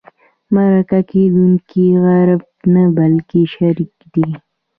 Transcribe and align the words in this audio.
مرکه 0.53 0.99
کېدونکی 1.09 1.85
غریب 2.03 2.43
نه 2.73 2.83
بلکې 2.97 3.41
شریك 3.53 3.93
دی. 4.13 4.27